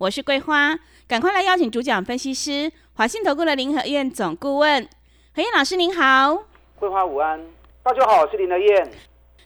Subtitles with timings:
[0.00, 0.74] 我是桂花，
[1.06, 4.88] 赶快来邀请主讲分析师华信投顾的林和燕总顾问，
[5.34, 6.42] 何燕老师您好，
[6.78, 7.38] 桂花午安，
[7.82, 8.90] 大家好，我是林和燕。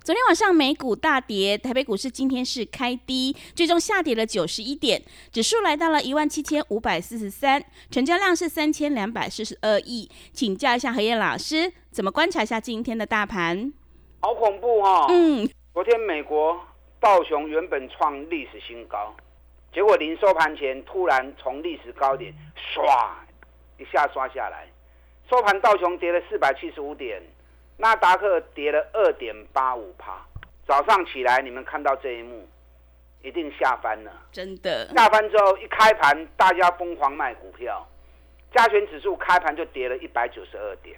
[0.04, 13.72] 昨天晚上美股大跌，台北股市今天是开低，最终下跌了九十一点，指数来到了一万七千五百四十三，成交量是三千两百四十二亿，请教一下何燕老师，怎么观察一下今天的大盘？
[14.20, 15.08] 好恐怖哈！
[15.08, 16.60] 嗯，昨天美国
[17.00, 19.16] 道琼原本创历史新高，
[19.74, 23.10] 结果临收盘前突然从历史高点唰
[23.76, 24.68] 一下刷下来，
[25.28, 27.20] 收盘道琼跌了四百七十五点，
[27.76, 30.24] 纳达克跌了二点八五帕。
[30.64, 32.48] 早上起来你们看到这一幕，
[33.20, 34.12] 一定吓翻了。
[34.30, 37.84] 真的，下翻之后一开盘，大家疯狂卖股票，
[38.54, 40.96] 加权指数开盘就跌了一百九十二点。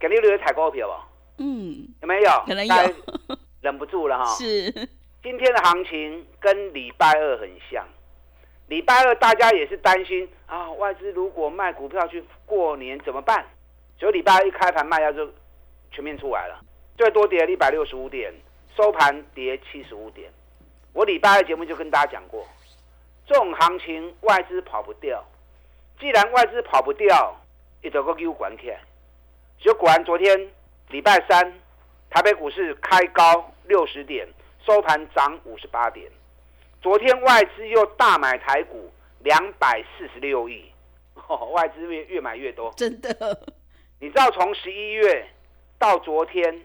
[0.00, 1.06] 给你留采购票吧。
[1.36, 2.30] 嗯，有没有？
[2.46, 2.74] 可能有，
[3.60, 4.24] 忍不住了哈。
[4.34, 4.72] 是，
[5.22, 7.86] 今天的行情跟礼拜二很像。
[8.66, 13.44] 礼拜二大家也是担心啊，外资如果卖股票去过年怎么办？
[13.98, 15.32] 所以礼拜一开盘卖掉就
[15.90, 16.60] 全面出来了，
[16.96, 18.32] 最多跌了一百六十五点，
[18.76, 20.30] 收盘跌七十五点。
[20.92, 22.46] 我礼拜二节目就跟大家讲过，
[23.26, 25.24] 这种行情外资跑不掉。
[26.00, 27.34] 既然外资跑不掉，
[27.82, 28.80] 一头个给我管起来。
[29.58, 30.50] 所以果然昨天。
[30.90, 31.50] 礼拜三，
[32.10, 34.28] 台北股市开高六十点，
[34.64, 36.08] 收盘涨五十八点。
[36.84, 40.70] 昨天外资又大买台股两百四十六亿，
[41.54, 43.10] 外资越越买越多，真的。
[44.00, 45.26] 你知道从十一月
[45.78, 46.60] 到昨天，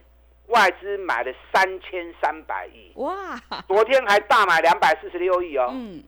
[0.48, 3.42] 外资买了三千三百亿，哇！
[3.66, 5.70] 昨天还大买两百四十六亿哦。
[5.72, 6.04] 嗯。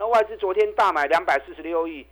[0.00, 2.04] 那外资昨天大买两百四十六亿，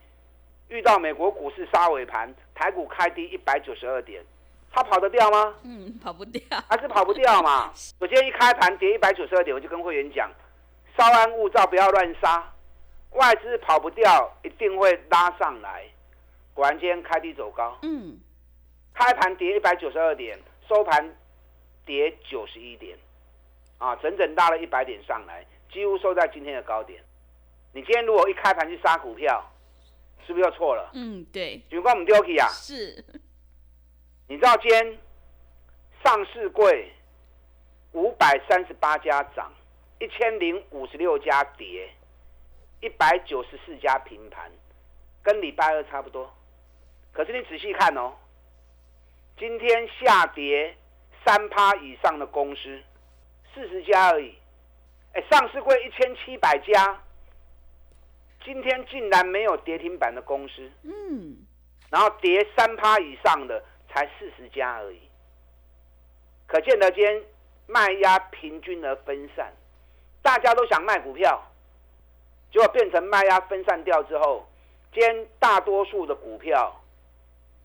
[0.69, 4.23] 遇到美国股市杀尾盘，台股开低一百九十二点。
[4.71, 5.53] 他跑得掉吗？
[5.63, 7.69] 嗯，跑不掉，还是跑不掉嘛。
[7.99, 10.31] 我今天一开盘跌一百九十二点，我就跟会员讲，
[10.97, 12.51] 稍安勿躁，不要乱杀。
[13.11, 15.85] 外资跑不掉，一定会拉上来。
[16.53, 18.19] 果然今天开低走高，嗯，
[18.93, 21.15] 开盘跌一百九十二点，收盘
[21.85, 22.97] 跌九十一点，
[23.77, 27.03] 啊，整整拉了一百点上来，几乎收在今天的高点。
[27.71, 29.43] 你今天如果一开盘去杀股票，
[30.25, 30.91] 是不是又错了？
[30.93, 31.61] 嗯，对。
[31.69, 32.47] 警官，我们丢弃啊？
[32.49, 33.03] 是。
[34.27, 34.97] 你知道今天
[36.03, 36.91] 上市柜
[37.91, 39.51] 五百三十八家涨，
[40.03, 41.89] 一千零五十六家跌，
[42.81, 44.51] 一百九十四家平盘，
[45.23, 46.29] 跟礼拜二差不多。
[47.13, 48.11] 可是你仔细看哦，
[49.37, 50.75] 今天下跌
[51.23, 52.83] 三趴以上的公司
[53.53, 54.35] 四十家而已。
[55.13, 57.01] 哎，上市柜一千七百家，
[58.43, 60.69] 今天竟然没有跌停板的公司。
[60.83, 61.37] 嗯，
[61.89, 63.63] 然后跌三趴以上的。
[63.95, 64.99] 才四十家而已，
[66.47, 67.23] 可见得今天
[67.67, 69.53] 卖压平均而分散，
[70.23, 71.39] 大家都想卖股票，
[72.51, 74.47] 结果变成卖压分散掉之后，
[74.91, 76.81] 今天大多数的股票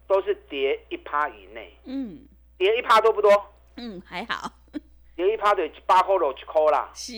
[0.07, 1.75] 都是跌一趴以内。
[1.85, 2.27] 嗯，
[2.59, 3.31] 跌一趴多不多？
[3.77, 4.53] 嗯，还好。
[5.15, 6.91] 跌一趴得八块六七块啦。
[6.95, 7.13] 是。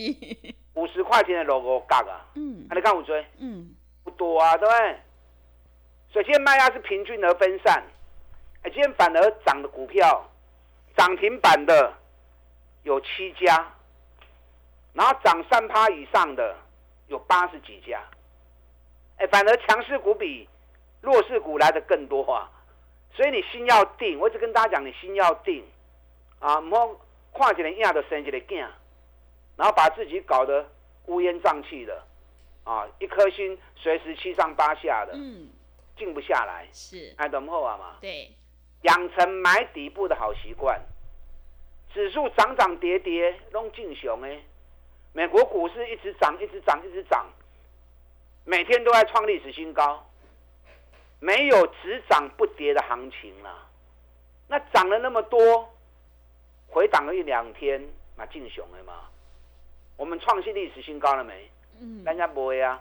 [0.75, 2.25] 五十块钱的萝卜价啊。
[2.35, 2.67] 嗯。
[2.71, 3.27] 你看我追。
[3.39, 3.75] 嗯。
[4.05, 5.01] 不多啊，对不对？
[6.13, 7.83] 所以今天卖压是平均而分散。
[8.63, 10.29] 哎，今天反而涨的股票，
[10.97, 11.93] 涨停板的
[12.83, 13.73] 有七家，
[14.93, 16.57] 然后涨三趴以上的
[17.09, 18.03] 有八十几家。
[19.17, 20.49] 哎，反而强势股比
[21.01, 22.51] 弱势股来的更多啊！
[23.13, 25.65] 所以你心要定，我一直跟大家讲，你心要定
[26.39, 27.01] 啊，唔好
[27.35, 28.59] 看起来样的生起来惊，
[29.57, 30.67] 然后把自己搞得
[31.07, 32.03] 乌烟瘴气的
[32.65, 35.49] 啊，一颗心随时七上八下的，嗯，
[35.97, 38.31] 静不下来，是，哎，等候啊嘛，对。
[38.83, 40.81] 养成买底部的好习惯，
[41.93, 44.41] 指数涨涨跌跌，拢进熊哎。
[45.13, 47.27] 美国股市一直涨，一直涨，一直涨，
[48.45, 50.05] 每天都在创历史新高，
[51.19, 53.67] 没有只涨不跌的行情了。
[54.47, 55.69] 那涨了那么多，
[56.69, 57.85] 回档了一两天，
[58.17, 59.09] 那进熊了吗？
[59.97, 61.51] 我们创新历史新高了没？
[61.81, 62.81] 嗯，人家不会啊。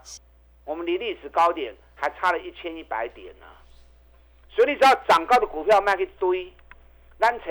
[0.66, 3.46] 我们离历史高点还差了一千一百点呢。
[4.50, 6.52] 所以你只要涨高的股票卖去堆，
[7.18, 7.46] 咱找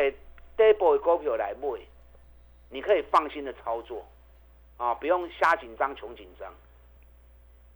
[0.56, 1.80] 底部的股票来买，
[2.70, 4.06] 你可以放心的操作，
[4.78, 6.48] 啊，不用瞎紧张、穷紧张。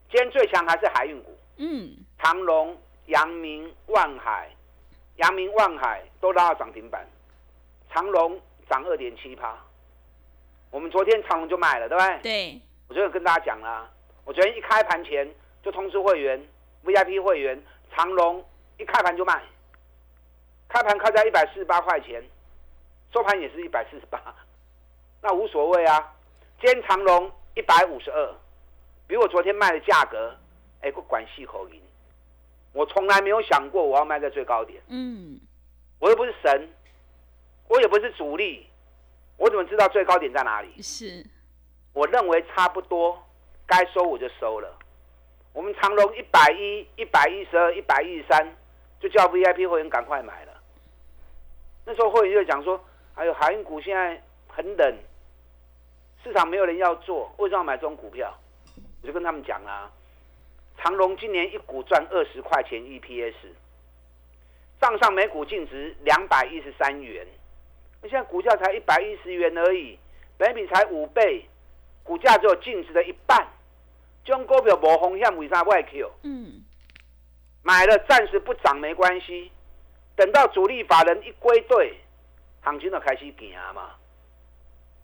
[0.08, 4.48] 今天最强还是海运股，嗯，长隆、阳明、万海、
[5.16, 7.04] 阳明、万海都拉到涨停板，
[7.90, 8.40] 长隆
[8.70, 9.56] 涨二点七趴。
[10.70, 12.18] 我们昨天长隆就卖了，对不对？
[12.22, 13.90] 对，我昨天跟大家讲了，
[14.24, 15.28] 我昨天一开盘前
[15.62, 16.40] 就通知会员、
[16.84, 17.60] VIP 会员，
[17.94, 18.44] 长隆
[18.78, 19.42] 一开盘就卖，
[20.68, 22.22] 开盘开在一百四十八块钱，
[23.12, 24.22] 收盘也是一百四十八，
[25.20, 26.14] 那无所谓啊。
[26.62, 28.34] 今天长隆一百五十二，
[29.08, 30.32] 比我昨天卖的价格，
[30.80, 31.82] 哎，不管细口音，
[32.72, 35.40] 我从来没有想过我要卖在最高点，嗯，
[35.98, 36.68] 我又不是神，
[37.66, 38.64] 我也不是主力，
[39.38, 40.80] 我怎么知道最高点在哪里？
[40.80, 41.26] 是，
[41.92, 43.20] 我认为差不多，
[43.66, 44.78] 该收我就收了。
[45.52, 48.56] 我们长隆一百一、一百一十二、一百一十三，
[49.00, 50.52] 就叫 VIP 会员赶快买了。
[51.84, 52.80] 那时候会员就讲说
[53.16, 54.96] ：“哎呦，海运股现在很冷，
[56.22, 58.32] 市场没有人要做，为什么要买这种股票？”
[59.02, 59.90] 我就跟他们讲啊，
[60.78, 63.34] 长隆今年一股赚二十块钱 EPS，
[64.80, 67.26] 账上每股净值两百一十三元，
[68.00, 69.98] 那现在股价才一百一十元而已，
[70.38, 71.46] 本比才五倍。
[72.04, 73.46] 股价只有净值的一半，
[74.24, 76.10] 这种股票无风险，为啥外 Q？
[76.24, 76.64] 嗯，
[77.62, 79.52] 买了暂时不涨没关系，
[80.16, 81.96] 等到主力法人一归队，
[82.60, 83.90] 行情就开始行嘛。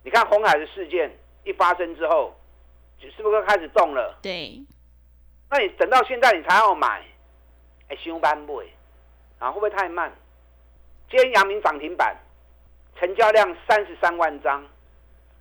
[0.08, 1.14] 你看红海的事件
[1.44, 2.34] 一发生之后，
[2.98, 4.18] 是不是开始动了？
[4.22, 4.58] 对，
[5.50, 7.04] 那你等到现在你才要买，
[7.88, 8.62] 哎，休班不？
[9.38, 10.10] 啊，会不会太慢？
[11.10, 12.16] 今天阳明涨停板，
[12.98, 14.66] 成交量三十三万张，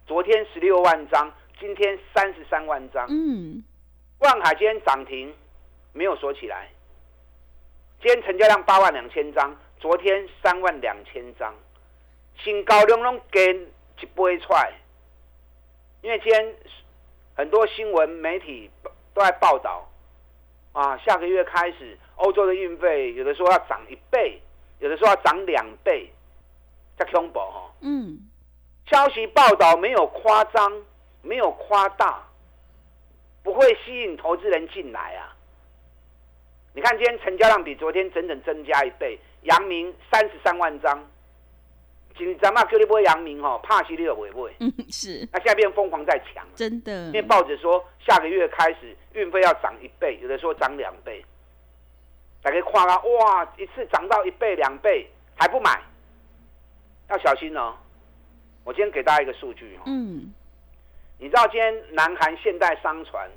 [0.06, 1.34] 昨天十六万张。
[1.62, 3.63] 今天三十三万张，嗯，
[4.20, 5.34] 万海今天涨停，
[5.94, 6.68] 没有锁起来。
[8.02, 11.56] 今天成交量八万两千张，昨天三万两千张，
[12.44, 13.72] 新高量拢跟
[14.02, 14.74] 一杯出来。
[16.02, 16.56] 因为今天
[17.36, 18.70] 很多新闻媒体
[19.14, 19.88] 都在报道，
[20.74, 24.42] 啊，下个月开始欧洲的运费有的说要涨一倍，
[24.80, 26.12] 有的说要涨两倍，
[26.98, 27.72] 在恐怖哈。
[27.82, 28.20] 嗯，
[28.86, 30.84] 消息报道没有夸张。
[31.24, 32.26] 没有夸大，
[33.44, 35.36] 不会吸引投资人进来啊！
[36.74, 41.06] 你看今天成交量比昨天整整增加一倍，阳明三十三万张，
[42.18, 44.54] 今咱嘛叫你买阳明哦，怕死你都不会。
[44.60, 45.28] 嗯，是。
[45.31, 47.08] 那现在变疯狂在抢，真的。
[47.08, 51.24] 因为报纸说下个月开始运费要涨一倍，有的说涨两倍，
[52.42, 55.81] 大家看啊，哇，一次涨到一倍两倍还不买，
[57.10, 57.75] 要小心哦！
[58.63, 59.84] 我今天给大家一个数据哦。
[59.86, 60.34] 嗯。
[61.20, 63.30] 你知道今天南韩现代商船，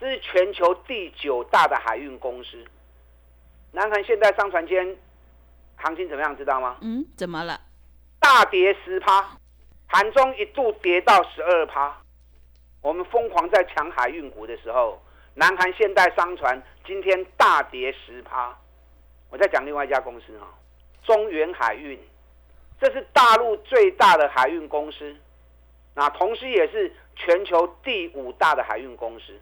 [0.00, 2.64] 这是全球第九大的海运公司。
[3.72, 4.96] 南韩现代商船今天
[5.76, 6.36] 行情怎么样？
[6.36, 6.78] 知道吗？
[6.80, 7.60] 嗯，怎么了？
[8.22, 9.36] 大跌十趴，
[9.88, 11.94] 盘中一度跌到十二趴。
[12.80, 15.02] 我们疯狂在抢海运股的时候，
[15.34, 18.56] 南韩现代商船今天大跌十趴。
[19.28, 20.46] 我再讲另外一家公司哈，
[21.02, 21.98] 中原海运，
[22.80, 25.14] 这是大陆最大的海运公司，
[25.94, 26.90] 那同时也是。
[27.14, 29.38] 全球第五大的海运公司，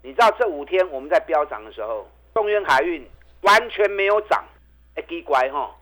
[0.00, 3.04] 你知道这五天我们在飙涨的时候，中原海运
[3.40, 4.44] 完全没有涨，
[4.94, 5.74] 哎，奇怪哈，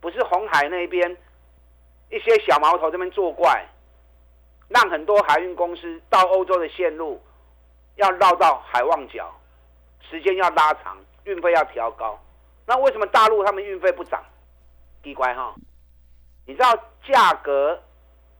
[0.00, 1.16] 不是红海那边
[2.10, 3.66] 一些小毛头这边作怪，
[4.68, 7.20] 让很多海运公司到欧洲的线路
[7.96, 9.34] 要绕到海望角，
[10.08, 12.18] 时间要拉长，运费要调高，
[12.66, 14.22] 那为什么大陆他们运费不涨？
[15.02, 15.54] 奇怪哈，
[16.46, 16.74] 你知道
[17.06, 17.82] 价格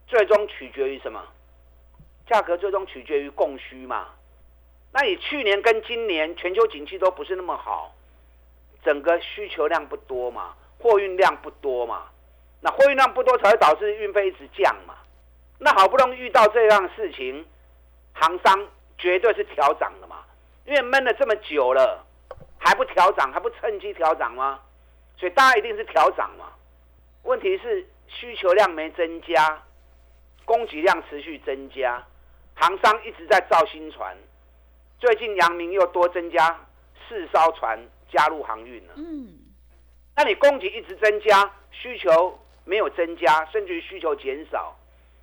[0.06, 1.22] 最终取决于什么？
[2.26, 4.08] 价格最终取决于供需嘛？
[4.92, 7.94] 那你去年跟今年全球景气都不是那么好，
[8.82, 12.06] 整个需求量不多嘛，货运量不多嘛，
[12.64, 14.94] 那货运量不多才会导致运费一直降嘛。
[15.58, 17.44] 那好不容易遇到这样的事情，
[18.14, 18.66] 行商
[18.96, 20.24] 绝对是调涨的嘛，
[20.64, 22.02] 因为闷了这么久了，
[22.58, 24.58] 还不调涨，还不趁机调涨吗？
[25.18, 26.46] 所以大家一定是调涨嘛。
[27.24, 29.62] 问题是需求量没增加，
[30.46, 32.02] 供给量持续增加。
[32.54, 34.16] 航商一直在造新船，
[34.98, 36.58] 最近阳明又多增加
[37.06, 37.78] 四艘船
[38.10, 38.94] 加入航运了。
[38.96, 39.34] 嗯，
[40.16, 44.74] 那你供给一直增加，需求没有增加，甚至于需求减少，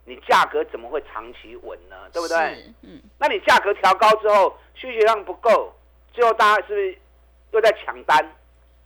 [0.06, 1.96] 你价格怎么会长期稳呢？
[2.14, 2.66] 对不对？
[2.84, 3.02] 嗯。
[3.20, 5.74] 那你价格调高之后，需求量不够，
[6.14, 6.98] 最后大家是不是
[7.52, 8.36] 又在抢单，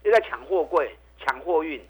[0.03, 1.83] 又在抢货柜、抢货运？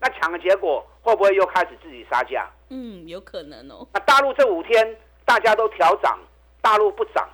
[0.00, 2.50] 那抢的结果会不会又开始自己杀价？
[2.70, 3.86] 嗯，有可能哦。
[3.92, 4.96] 那大陆这五天。
[5.24, 6.18] 大家都调涨，
[6.60, 7.26] 大陆不涨，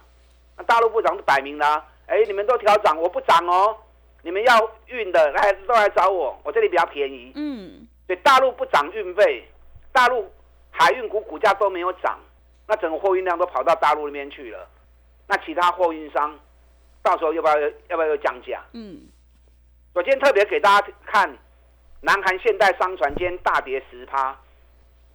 [0.59, 3.75] 那大陆不涨是摆明了，哎，你们都调涨，我不涨哦，
[4.23, 7.33] 你们要运的来都来找我，我这里比较便宜。
[7.35, 9.47] 嗯，所以大陆不涨运费，
[9.93, 10.29] 大陆
[10.71, 12.19] 海运股股价都没有涨，
[12.67, 14.67] 那整个货运量都跑到大陆那边去了，
[15.29, 16.37] 那其他货运商，
[17.03, 18.65] 到时候要不要要不要又降价？
[18.73, 19.07] 嗯，
[19.93, 21.37] 我今天特别给大家看，
[22.01, 24.35] 南韩现代商船今天大跌十趴，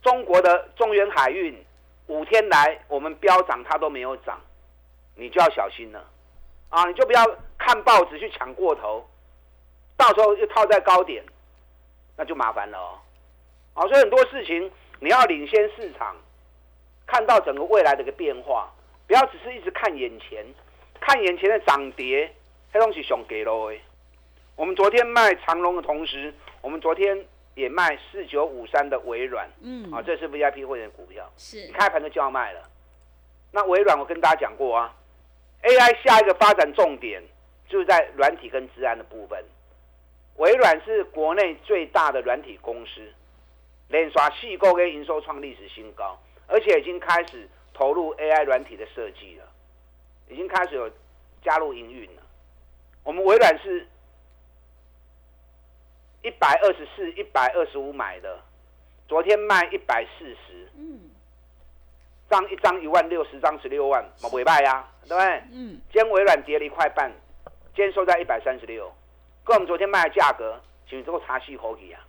[0.04, 1.66] 中国的中原海运
[2.06, 4.40] 五天来我们飙涨它都没有涨，
[5.16, 6.06] 你就要小心了
[6.70, 6.86] 啊！
[6.86, 7.26] 你就不要
[7.58, 9.04] 看报纸去抢过头，
[9.98, 11.24] 到时候又套在高点，
[12.24, 12.96] 那就麻烦了哦。
[13.74, 16.16] 啊，所以很多事情你要领先市场，
[17.06, 18.72] 看到整个未来的一个变化，
[19.06, 20.46] 不要只是一直看眼前，
[21.02, 22.34] 看眼前的涨跌，
[22.72, 23.78] 那东西上给喽哎。
[24.56, 27.26] 我们昨天卖长隆的同时，我们昨天
[27.56, 32.62] 也卖四九五三的微软，嗯，啊，这是 VIP 会员股票，是你开盘就就要卖了。
[33.52, 34.96] 那微软我跟大家讲过啊
[35.64, 37.22] ，AI 下一个发展重点
[37.68, 39.44] 就是在软体跟治安的部分。
[40.38, 43.02] 微软是国内最大的软体公司，
[43.88, 49.46] 连刷细购跟营收创历史新高，而且已经开始投入 AI 软体的设计了，
[50.28, 50.90] 已经开始有
[51.44, 52.22] 加入营运了。
[53.04, 53.88] 我们微软是
[56.24, 58.40] 一百二十四、一百二十五买的，
[59.08, 61.00] 昨天卖一百四十，嗯
[62.30, 65.44] 张一张一万六，十张十六万，嘛尾卖呀，对不对？
[65.52, 67.12] 嗯，今天微软跌了一块半，
[67.76, 68.92] 今天收在一百三十六，
[69.44, 72.00] 跟我们昨天卖的价格，请你这个茶细口体啊。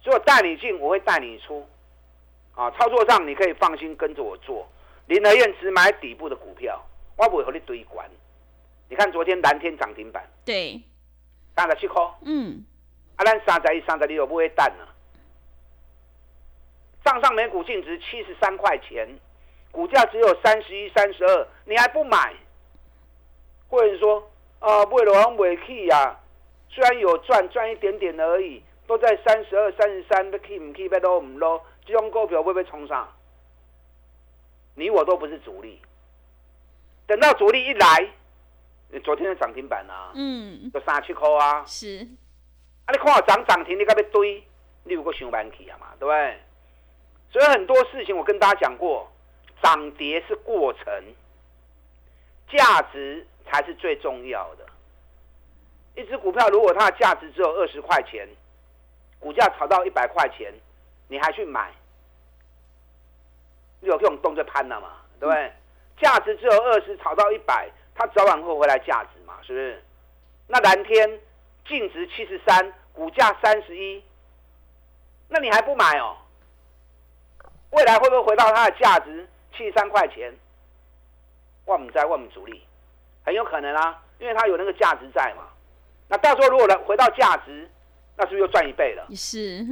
[0.00, 1.66] 所以我带你进，我会带你出，
[2.54, 4.66] 啊，操作上你可以放心跟着我做。
[5.06, 6.84] 林和燕只买底部的股票，
[7.16, 8.08] 我不会和你堆管。
[8.88, 10.80] 你看昨天蓝天涨停板，对，
[11.56, 12.64] 三十七块，嗯
[13.16, 14.86] 啊，咱三十一、三十二不会蛋啊。
[17.04, 19.08] 账上每股净值七十三块钱，
[19.70, 22.34] 股价只有三十一、三十二，你还不买？
[23.68, 26.18] 或者说，啊，为了往尾 key 呀，
[26.68, 33.08] 虽然有赚，赚一点点而已，都在三十二、三十三，要 key 唔 key，要落唔落，这种股票会不会冲上？
[34.74, 35.80] 你我都不是主力，
[37.06, 38.08] 等到主力一来，
[38.90, 42.06] 你昨天的涨停板啊，嗯，就三七块啊，是，
[42.84, 44.42] 啊，你看我涨涨停，你该要堆，
[44.84, 46.38] 你有个想板起啊嘛，对不对？
[47.30, 49.10] 所以很多事情我跟大家讲过，
[49.62, 50.84] 涨跌是过程，
[52.48, 54.66] 价值才是最重要的。
[55.94, 58.28] 一只股票如果它的价值只有二十块钱，
[59.18, 60.52] 股价炒到一百块钱，
[61.08, 61.72] 你还去买，
[63.80, 65.52] 你有这种动作攀了嘛，对不对？
[65.98, 69.82] 价值只有二十，炒到一百，它早晚会回来价值嘛，是不是？
[70.46, 71.18] 那蓝天
[71.66, 74.04] 净值七十三，股价三十一，
[75.28, 76.16] 那你还不买哦？
[77.70, 79.26] 未来会不会回到它的价值
[79.56, 80.32] 七十三块钱？
[81.66, 82.62] 我们在我们主力，
[83.24, 85.48] 很有可能啊，因为它有那个价值在嘛。
[86.08, 87.68] 那到时候如果来回到价值，
[88.16, 89.04] 那是不是又赚一倍了？
[89.14, 89.64] 是，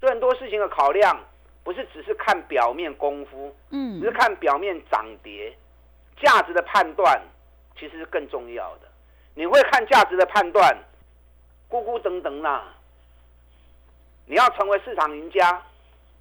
[0.00, 1.20] 所以很多事情的考量，
[1.64, 5.52] 不是只是看表面功夫，嗯只是看表面涨跌，
[6.22, 7.20] 价值的判断
[7.76, 8.88] 其实是更重要的。
[9.34, 10.78] 你会看价值的判断，
[11.68, 12.72] 咕咕等等啦。
[14.26, 15.62] 你要成为市场赢家，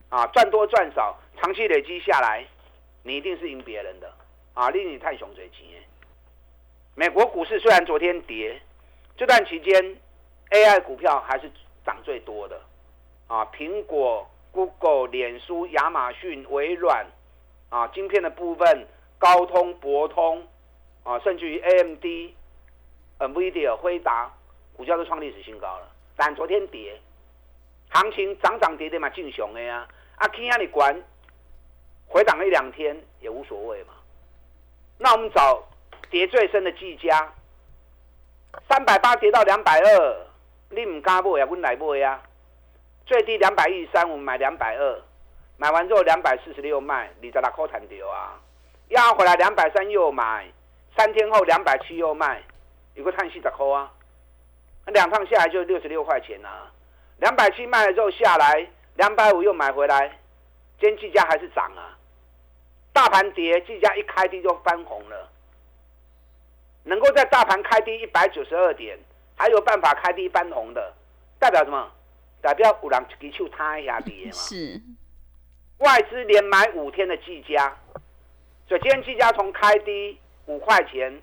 [0.10, 2.46] 啊，赚多赚少，长期累积下来，
[3.04, 4.12] 你一定是赢别人的
[4.56, 4.70] 啊！
[4.72, 5.78] 令你太雄嘴急。
[6.96, 8.60] 美国股市虽然昨天跌，
[9.18, 9.98] 这段期间
[10.50, 11.52] AI 股票还是
[11.86, 12.60] 涨最多的
[13.28, 17.06] 啊，苹果、Google、脸书、亚马逊、微软
[17.70, 18.88] 啊，晶片的部分，
[19.20, 20.48] 高通、博通
[21.04, 22.34] 啊，甚至于 AMD、
[23.20, 24.32] NVIDIA、辉达，
[24.74, 25.92] 股价都创历史新高了。
[26.16, 26.98] 但昨天跌，
[27.90, 29.86] 行情涨涨跌跌嘛，进熊的呀。
[30.16, 30.96] 啊，看下你管，
[32.08, 33.95] 回档一两天也无所谓嘛。
[34.98, 35.62] 那我们找
[36.10, 37.34] 跌最深的技嘉，
[38.70, 40.18] 三百八跌到两百二，
[40.70, 41.46] 你唔敢买啊？
[41.46, 42.22] 阮来买啊！
[43.06, 45.02] 最低两百一十三，我们买两百二，
[45.58, 48.40] 买完之后两百四十六卖，二十六块谈掉啊！
[48.90, 50.48] 压回来两百三又买，
[50.96, 52.42] 三天后两百七又卖，
[52.94, 53.92] 有个叹息十块啊！
[54.86, 56.72] 两趟下来就六十六块钱啊！
[57.18, 60.20] 两百七卖了之后下来，两百五又买回来，
[60.80, 61.95] 今天计价还是涨啊！
[62.96, 65.30] 大盘跌，计价一开低就翻红了。
[66.86, 68.98] 能够在大盘开低一百九十二点，
[69.36, 70.94] 还有办法开低翻红的，
[71.38, 71.92] 代表什么？
[72.42, 74.32] 代表有人一支手摊一下跌嘛。
[74.40, 74.82] 是，
[75.80, 77.76] 外资连买五天的技嘉，
[78.66, 81.22] 所以今天技嘉从开低五块钱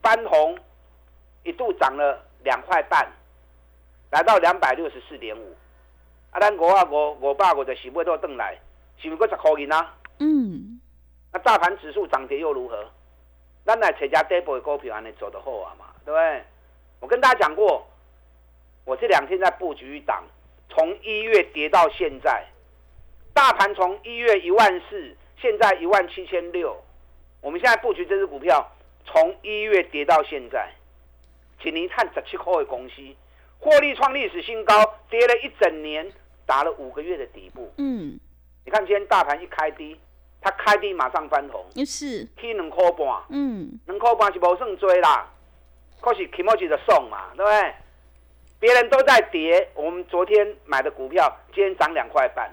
[0.00, 0.56] 翻红，
[1.42, 3.10] 一度涨了两块半，
[4.12, 5.56] 来到两百六十四点五。
[6.30, 8.56] 啊，咱五啊五五百五十四尾都转来，
[8.98, 9.96] 是不是搁十块银啊？
[10.20, 10.79] 嗯，
[11.32, 12.88] 那大盘指数涨跌又如何？
[13.64, 16.42] 咱来找家底部的股票，安尼走得好啊嘛，对不对？
[16.98, 17.86] 我跟大家讲过，
[18.84, 20.24] 我这两天在布局一档，
[20.68, 22.44] 从一月跌到现在，
[23.32, 26.76] 大盘从一月一万四，现在一万七千六，
[27.40, 28.66] 我们现在布局这只股票，
[29.04, 30.72] 从一月跌到现在，
[31.62, 32.94] 一年探十七块的公司，
[33.58, 36.10] 获利创历史新高，跌了一整年，
[36.44, 37.72] 打了五个月的底部。
[37.76, 38.18] 嗯，
[38.64, 39.98] 你看今天大盘一开低，
[40.40, 45.28] 它开低马上翻红，也是，起两块半，嗯，两块半是无算多啦，
[46.00, 47.74] 可是起码就送嘛，对不对？
[48.58, 52.50] 别人都在跌，我们昨天买的股票今天涨两块半，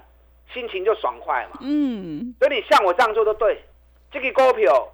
[0.52, 1.58] 心情就爽快嘛。
[1.60, 3.62] 嗯，所以你像我这样做都对，
[4.10, 4.88] 这个股票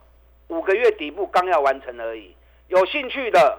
[0.49, 2.35] 五个月底部刚要完成而已，
[2.69, 3.59] 有兴趣的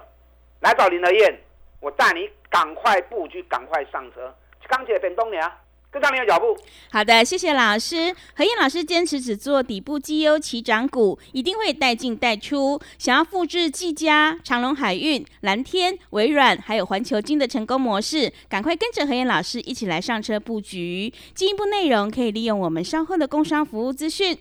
[0.60, 1.38] 来找林德燕，
[1.80, 4.34] 我带你赶快布局，赶快上车。
[4.68, 5.50] 钢铁变东娘，
[5.96, 6.56] 跟上你的脚步。
[6.90, 8.14] 好的，谢谢老师。
[8.34, 12.78] 何燕老师坚持只做底部绩优起涨股，一定会带进带出。
[12.98, 21.12] 想要复制技嘉、长隆海运、蓝天、微软还有环球金的成功模式，赶快跟着何燕老师一起来上车布局。
[21.34, 24.36] 进一步内容可以利用我们稍后的工商服务资讯。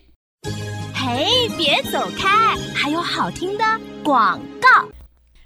[0.94, 3.64] 嘿，别走开，还有好听的
[4.04, 4.95] 广告。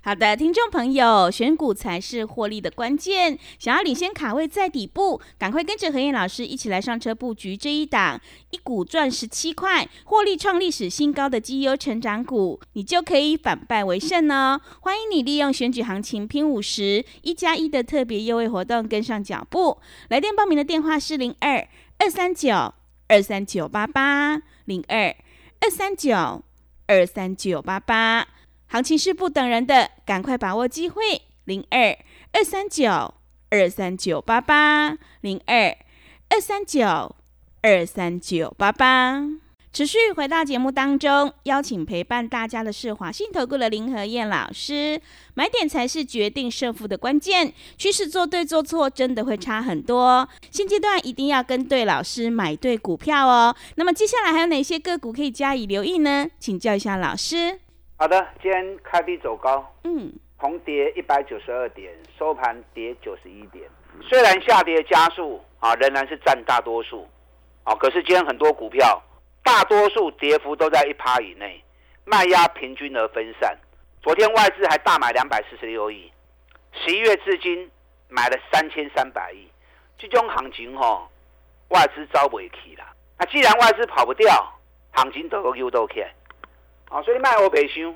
[0.02, 3.38] 好的，听众朋友，选股才是获利的关键。
[3.60, 8.20] 想要领先卡位在底部，赶快跟着何燕老师一起来上车布局这一档
[8.52, 14.62] 一股赚十七块，获利创历史新高的绩优成长股，你就可以反败为胜哦。
[14.80, 19.80] 欢迎你利用选举行情拼五十一加一的特别优惠活动跟上脚步。
[20.08, 22.74] 来电报名的电话是零二二三九
[23.10, 25.14] 二三九八八零二
[25.60, 26.46] 二三九
[26.88, 28.26] 二三九八八。
[28.72, 31.02] 行情是不等人的，赶快把握机会！
[31.46, 31.98] 零二
[32.34, 33.16] 二三九
[33.50, 35.76] 二三九八八，零二
[36.30, 37.16] 二三九
[37.64, 39.24] 二三九八八。
[39.74, 45.02] 持续回到节目当中，邀请陪伴大家的是华信投顾的林和燕老师。
[45.34, 50.30] 买点才是决定胜负的关键，趋势做对做错真的会差很多。
[50.52, 53.56] 现阶段一定要跟对老师，买对股票哦。
[53.76, 56.28] 那么接下来还有哪些个股可以加以留意呢？
[56.40, 57.60] 请教一下老师。
[58.02, 63.70] 好的，今天开低走高，嗯，红跌一百九十二点，收盘跌九十一点。
[64.02, 67.06] 虽然下跌加速啊，仍然是占大多数
[67.66, 69.04] 啊，可是今天很多股票
[69.44, 71.62] 大多数跌幅都在一趴以内，
[72.06, 73.54] 卖压平均而分散。
[74.02, 76.10] 昨天外资还大买两百四十六亿，
[76.72, 77.70] 十一月至今
[78.08, 79.46] 买了三千三百亿，
[79.98, 81.06] 这种行情吼、
[81.68, 82.94] 外资招不起啦。
[83.18, 84.58] 那既然外资跑不掉，
[84.92, 86.14] 行情都有都起来。
[86.90, 87.96] 啊，所以你卖我白想，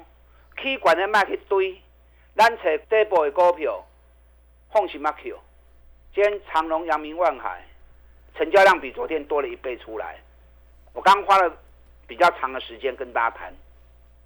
[0.62, 1.82] 起管的卖去堆，
[2.36, 3.84] 咱找底部的股票，
[4.72, 5.38] 放心买 Q。
[6.14, 7.64] 今天长隆、阳明、万海，
[8.36, 10.20] 成交量比昨天多了一倍出来。
[10.94, 11.52] 我刚花了
[12.06, 13.54] 比较长的时间跟大家谈，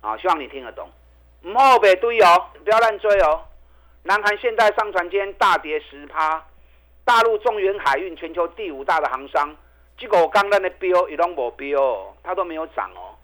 [0.02, 0.90] 啊，希望你听得懂。
[1.44, 3.46] 唔好白堆哦，不要乱追哦。
[4.04, 6.46] 南韩现代上船今天大跌十趴，
[7.06, 9.56] 大陆中原海运全球第五大的航商，
[9.98, 13.16] 结果我刚刚的标一拢无标，它都没有涨哦。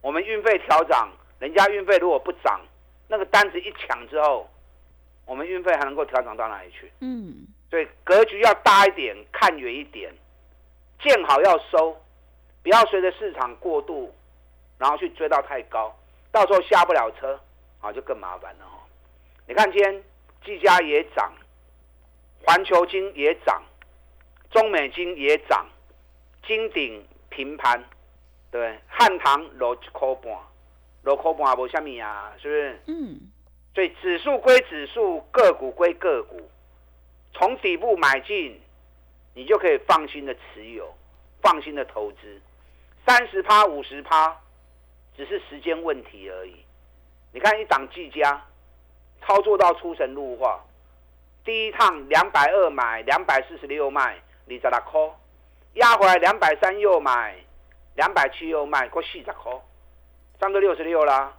[0.00, 2.60] 我们运费调涨，人家运费如果不涨，
[3.08, 4.48] 那个单子一抢之后，
[5.26, 6.90] 我们运费还能够调整到哪里去？
[7.00, 10.12] 嗯，所以格局要大一点，看远一点，
[11.02, 11.96] 见好要收，
[12.62, 14.14] 不要随着市场过度，
[14.78, 15.94] 然后去追到太高，
[16.32, 17.38] 到时候下不了车，
[17.80, 18.80] 啊，就更麻烦了哦。
[19.46, 20.02] 你看今天
[20.44, 21.32] 技嘉也涨，
[22.46, 23.62] 环球金也涨，
[24.50, 25.66] 中美金也涨，
[26.46, 27.84] 金鼎平盘。
[28.50, 30.32] 对，汉唐落一块半，
[31.02, 32.80] 落块半也无虾米啊，是不是？
[32.86, 33.20] 嗯，
[33.74, 36.50] 所以指数归指数，个股归个股，
[37.32, 38.60] 从底部买进，
[39.34, 40.92] 你就可以放心的持有，
[41.40, 42.40] 放心的投资，
[43.06, 44.36] 三十趴、五十趴，
[45.16, 46.56] 只是时间问题而已。
[47.32, 48.44] 你看一档技嘉，
[49.22, 50.60] 操作到出神入化，
[51.44, 55.00] 第一趟两百二买，两百四十六卖，二十六块，
[55.74, 57.36] 压回来两百三又买。
[58.00, 59.52] 两百七又卖，过四十块，
[60.40, 61.36] 上个六十六啦。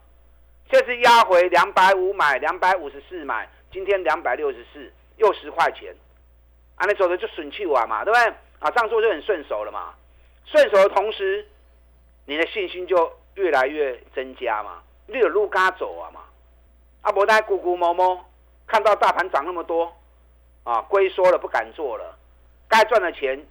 [0.70, 5.92] 这次压回两百五买，两百五十四买，今天两百六十四，又十块钱。
[6.76, 8.28] 啊，你走的就顺气完嘛，对不对？
[8.60, 9.96] 啊，这样做就很顺手了嘛。
[10.46, 11.44] 顺手的同时，
[12.26, 14.84] 你的信心就越来越增加嘛。
[15.08, 16.22] 你有路嘎走啊嘛。
[17.02, 18.24] 啊，不但咕咕摸摸，
[18.68, 19.92] 看到大盘涨那么多，
[20.64, 22.16] 啊，龟缩了不敢做了，
[22.70, 23.44] 该赚的钱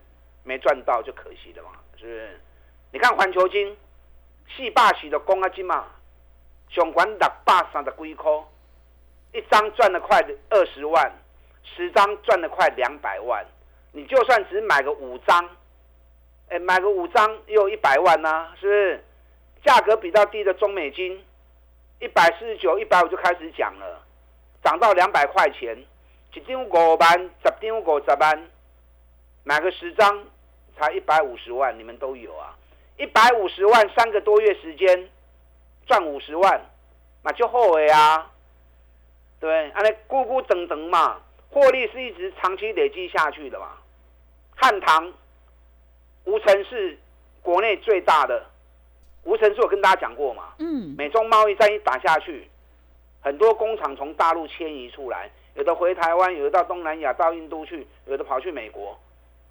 [0.45, 2.41] 没赚到就可惜了嘛，是不是？
[2.93, 3.77] 你看环球金，
[4.57, 5.87] 四百四的公啊金嘛，
[6.69, 8.31] 上管六百三十几块，
[9.33, 11.13] 一张赚了快二十万，
[11.63, 13.47] 十张赚了快两百万。
[13.93, 15.49] 你就算只买个五张，
[16.49, 19.05] 哎，买个五张也有一百万呐、是不是？
[19.65, 21.25] 价格比较低的中美金，
[22.01, 24.03] 一百四十九、一百五就开始讲了，
[24.65, 25.77] 涨到两百块钱，
[26.35, 27.13] 一张五万，
[27.45, 28.51] 十张五十万，
[29.45, 30.25] 买个十张
[30.77, 32.57] 才一百五十万，你们都有啊。
[33.01, 35.09] 一百五十万，三个多月时间
[35.87, 36.61] 赚五十万，
[37.25, 38.31] 那就后悔啊，
[39.41, 43.69] 对，安尼咕咕等等嘛，获利是一直长期累积下去的嘛。
[44.55, 45.11] 汉唐，
[46.25, 46.99] 吴城是
[47.41, 48.45] 国内最大的，
[49.25, 52.51] 吴城是我跟大家讲过嘛，嗯，美中贸易战一打下去，
[53.23, 58.95] 很多工厂从大陆迁移出来，有的回台湾，有的到东南亚、到印度去，有的跑去美国。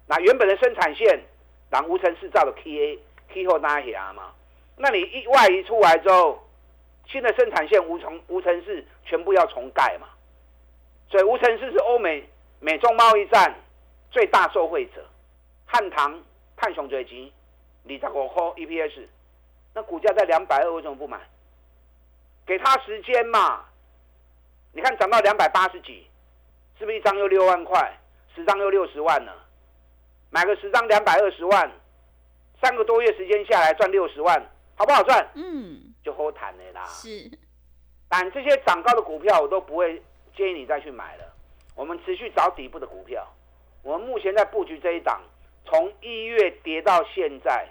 [0.06, 1.20] 那原本的生产线，
[1.68, 2.98] 让无尘制造的 K A
[3.32, 4.32] K 后拉下嘛，
[4.76, 6.46] 那你一外移出来之后，
[7.06, 10.08] 新的生产线无从无尘室全部要重盖嘛，
[11.08, 12.28] 所以无尘室是欧美
[12.60, 13.54] 美中贸易战
[14.10, 15.04] 最大受惠者。
[15.66, 16.20] 汉唐
[16.56, 17.32] 碳雄最金，
[17.84, 19.08] 二十五块 E P S，
[19.72, 21.18] 那股价在两百二，为什么不买？
[22.44, 23.64] 给他时间嘛。
[24.72, 26.06] 你看涨到两百八十几，
[26.78, 27.96] 是不是一张又六万块，
[28.34, 29.32] 十张又六十万呢？
[30.30, 31.70] 买个十张两百二十万，
[32.60, 34.40] 三个多月时间下来赚六十万，
[34.76, 35.28] 好不好赚？
[35.34, 36.84] 嗯，就好谈的啦。
[36.86, 37.30] 是，
[38.08, 40.02] 但这些涨高的股票我都不会
[40.36, 41.24] 建议你再去买了。
[41.74, 43.26] 我们持续找底部的股票。
[43.82, 45.20] 我们目前在布局这一档。
[45.66, 47.68] 从一月跌到现在，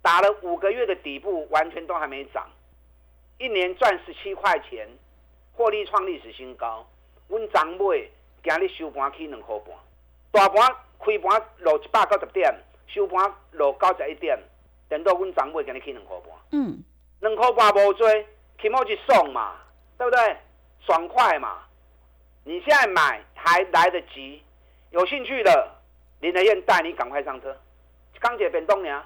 [0.00, 2.50] 打了五个月的底部，完全都还没涨，
[3.38, 4.88] 一年赚十七块钱，
[5.52, 6.84] 获利创历史新高。
[7.28, 8.10] 阮昨尾
[8.42, 9.76] 今日收盘起两块半，
[10.32, 12.52] 大盘开盘落一百九十点，
[12.94, 14.38] 收盘落九十一点，
[14.88, 16.28] 等到阮长辈给你去两块半。
[16.50, 16.82] 嗯，
[17.20, 18.08] 两块半无多，
[18.60, 19.56] 起码就送嘛，
[19.96, 20.36] 对不对？
[20.84, 21.62] 爽快嘛！
[22.44, 24.42] 你现在买还来得及，
[24.90, 25.68] 有兴趣的。
[26.18, 27.56] 林德燕带你赶快上车，
[28.20, 29.04] 钢铁变动呢，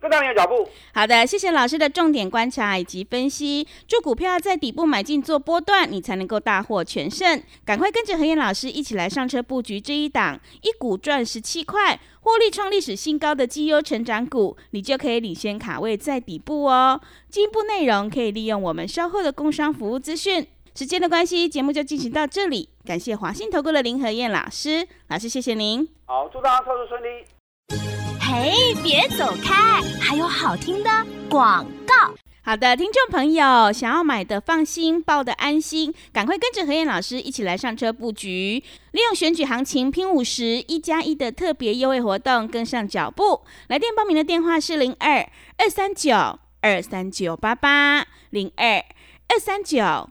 [0.00, 0.68] 跟上你的脚步。
[0.92, 3.66] 好的，谢谢老师的重点观察以及分析。
[3.88, 7.42] 做股票在底部买进做波段，你才能够大获全胜。
[7.64, 17.00] 赶快跟着何燕老师一起来上车布局这一档，一股赚十七块，获利创历史新高的绩优成长股，你就可以领先卡位在底部哦。
[17.30, 20.46] 进一步内容可以利用我们稍后的工商服务资讯。
[20.74, 22.68] 时间的关系，节目就进行到这里。
[22.84, 25.88] 感谢华信投顾的林和燕老师，老师谢谢您。
[26.04, 28.05] 好，祝大家操作顺利。
[28.28, 30.90] 嘿，别走开，还有好听的
[31.30, 32.12] 广告。
[32.42, 38.60] 好的，听众朋友，想要买的放心，报的安心，赶快跟着何燕老师一起来上车布局，
[38.90, 43.42] 利用选举行情拼五十一加一的特别优惠活动，跟上脚步。
[43.68, 46.16] 来电报名的电话是零二二三九
[46.62, 48.84] 二三九八八零二
[49.28, 50.10] 二三九。